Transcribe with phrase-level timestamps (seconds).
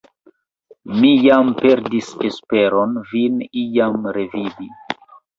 [1.01, 4.67] Mi jam perdis esperon vin iam revidi!